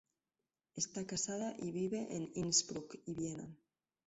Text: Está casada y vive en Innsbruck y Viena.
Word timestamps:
Está 0.73 1.05
casada 1.05 1.53
y 1.59 1.69
vive 1.69 2.07
en 2.15 2.31
Innsbruck 2.33 2.97
y 3.05 3.13
Viena. 3.13 3.47